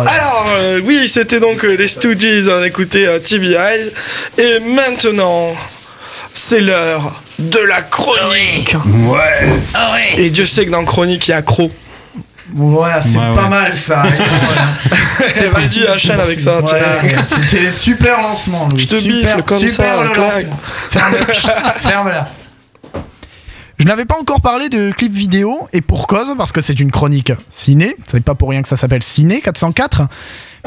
[0.00, 3.90] Alors, euh, oui, c'était donc euh, les Stooges, on écoutait euh, TV Eyes.
[4.38, 5.54] Et maintenant,
[6.32, 8.74] c'est l'heure de la chronique.
[8.84, 9.48] Ouais.
[9.74, 10.14] Ah ouais.
[10.22, 11.70] Et Dieu sait que dans chronique, il y a Croc.
[12.54, 13.48] Ouais, c'est Ouais, pas ouais.
[13.48, 14.02] mal ça.
[15.52, 17.24] Vas-y, enchaîne avec ça, Voilà, tiens.
[17.24, 18.82] C'était super lancement, Louis.
[18.82, 20.60] Je te super, bifle comme super ça, le lancement.
[20.90, 21.50] Ferme- Chut,
[21.88, 22.28] Ferme-la.
[23.78, 26.92] Je n'avais pas encore parlé de clip vidéo, et pour cause, parce que c'est une
[26.92, 30.02] chronique ciné, c'est pas pour rien que ça s'appelle Ciné 404,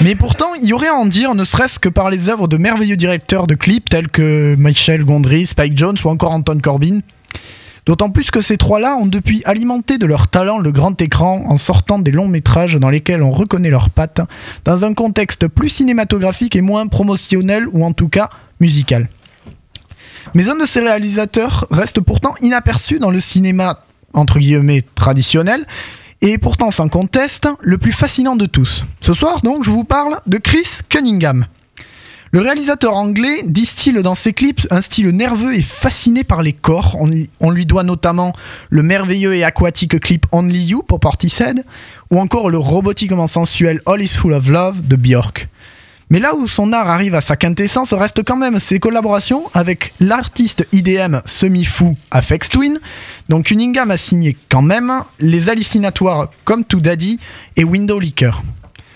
[0.01, 2.57] mais pourtant il y aurait à en dire, ne serait-ce que par les œuvres de
[2.57, 6.99] merveilleux directeurs de clips tels que Michel Gondry, Spike Jones ou encore Anton Corbin.
[7.85, 11.57] D'autant plus que ces trois-là ont depuis alimenté de leur talent le grand écran en
[11.57, 14.19] sortant des longs métrages dans lesquels on reconnaît leurs pattes,
[14.65, 19.07] dans un contexte plus cinématographique et moins promotionnel ou en tout cas musical.
[20.33, 25.65] Mais un de ces réalisateurs reste pourtant inaperçu dans le cinéma entre guillemets traditionnel
[26.21, 28.83] et pourtant sans conteste le plus fascinant de tous.
[29.01, 31.45] Ce soir donc je vous parle de Chris Cunningham.
[32.31, 36.97] Le réalisateur anglais distille dans ses clips un style nerveux et fasciné par les corps.
[36.99, 38.33] On, lui- doit notamment
[38.69, 41.63] le merveilleux et aquatique clip Only You pour Portishead,
[42.11, 45.47] ou encore le robotiquement sensuel All Is Full of Love de Björk.
[46.09, 49.93] Mais là où son art arrive à sa quintessence reste quand même ses collaborations avec
[49.99, 52.79] l'artiste IDM semi-fou Afex Twin,
[53.27, 57.19] dont Cunningham a signé quand même les hallucinatoires comme To Daddy
[57.57, 58.41] et Window Licker.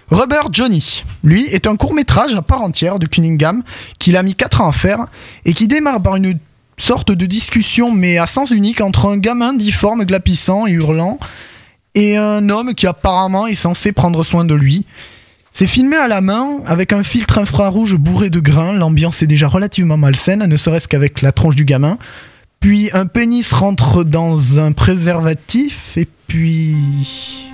[0.09, 3.61] Rubber Johnny, lui, est un court métrage à part entière de Cunningham
[3.99, 5.07] qu'il a mis 4 ans à faire
[5.43, 6.39] et qui démarre par une
[6.77, 11.19] sorte de discussion mais à sens unique entre un gamin difforme, glapissant et hurlant
[11.93, 14.85] et un homme qui apparemment est censé prendre soin de lui.
[15.53, 19.49] C'est filmé à la main, avec un filtre infrarouge bourré de grains, l'ambiance est déjà
[19.49, 21.97] relativement malsaine, ne serait-ce qu'avec la tronche du gamin.
[22.61, 27.50] Puis un pénis rentre dans un préservatif, et puis...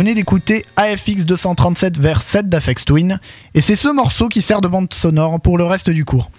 [0.00, 3.20] venez d'écouter AFX 237 vers 7 d'Afex Twin,
[3.54, 6.30] et c'est ce morceau qui sert de bande sonore pour le reste du cours.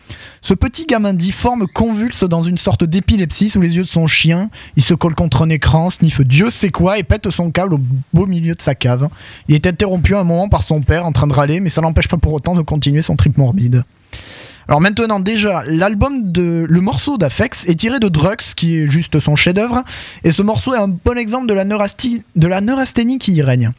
[0.42, 4.50] Ce petit gamin difforme convulse dans une sorte d'épilepsie sous les yeux de son chien,
[4.78, 7.80] il se colle contre un écran, sniffe Dieu sait quoi et pète son câble au
[8.16, 9.10] beau milieu de sa cave.
[9.48, 12.08] Il est interrompu un moment par son père en train de râler, mais ça n'empêche
[12.08, 13.84] pas pour autant de continuer son trip morbide.
[14.68, 19.20] Alors maintenant déjà, l'album de le morceau d'Afex est tiré de Drugs, qui est juste
[19.20, 19.84] son chef-d'œuvre,
[20.24, 23.72] et ce morceau est un bon exemple de la, de la neurasthénie qui y règne.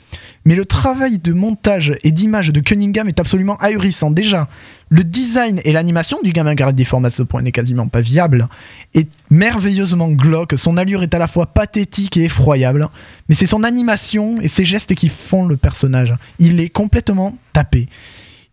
[0.44, 4.11] Mais le travail de montage et d'image de Cunningham est absolument ahurissant.
[4.11, 4.49] Déjà,
[4.88, 8.00] le design et l'animation du gamin garde des formes à ce point n'est quasiment pas
[8.00, 8.49] viable,
[8.94, 12.88] est merveilleusement glauque, son allure est à la fois pathétique et effroyable,
[13.29, 16.14] mais c'est son animation et ses gestes qui font le personnage.
[16.38, 17.88] Il est complètement tapé.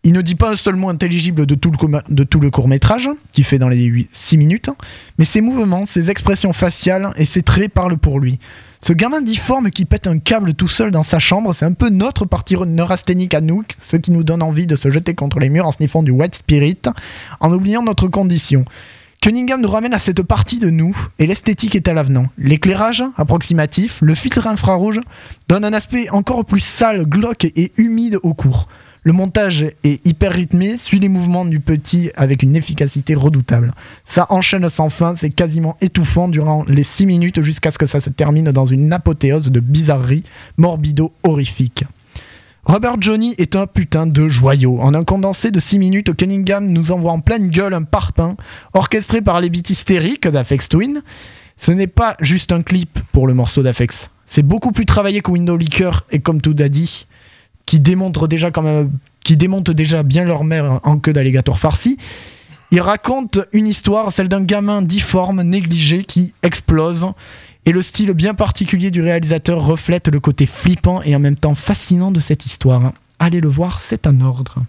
[0.04, 3.60] Il ne dit pas un seul mot intelligible de tout le, court métrage, qui fait
[3.60, 4.70] dans les 6 minutes,
[5.18, 8.40] mais ses mouvements, ses expressions faciales et ses traits parlent pour lui.
[8.82, 11.90] Ce gamin difforme qui pète un câble tout seul dans sa chambre, c'est un peu
[11.90, 15.50] notre partie neurasthénique à nous, ce qui nous donne envie de se jeter contre les
[15.50, 16.80] murs en sniffant du white spirit,
[17.42, 18.64] en oubliant notre condition.
[19.22, 22.28] Cunningham nous ramène à cette partie de nous, et l'esthétique est à l'avenant.
[22.38, 25.02] L'éclairage approximatif, le filtre infrarouge,
[25.50, 28.70] donne un aspect encore plus sale, glauque et humide au cours.
[29.04, 33.74] Le montage est hyper rythmé, suit les mouvements du petit avec une efficacité redoutable.
[34.04, 38.02] Ça enchaîne sans fin, c'est quasiment étouffant durant les 6 minutes jusqu'à ce que ça
[38.02, 40.24] se termine dans une apothéose de bizarrerie
[40.58, 41.86] morbido-horrifique.
[42.66, 44.80] Robert Johnny est un putain de joyau.
[44.82, 48.36] En un condensé de 6 minutes, Cunningham nous envoie en pleine gueule un parpaing
[48.74, 51.02] orchestré par les beats hystériques d'Afex Twin.
[51.56, 54.10] Ce n'est pas juste un clip pour le morceau d'Afex.
[54.26, 57.08] C'est beaucoup plus travaillé que Window Liquor et comme tout a dit,
[57.70, 58.90] qui démontrent déjà quand même,
[59.24, 61.98] qui déjà bien leur mère en queue d'alligator farci.
[62.72, 67.06] Il raconte une histoire, celle d'un gamin difforme, négligé, qui explose.
[67.68, 71.54] Et le style bien particulier du réalisateur reflète le côté flippant et en même temps
[71.54, 72.92] fascinant de cette histoire.
[73.20, 74.64] Allez le voir, c'est un ordre.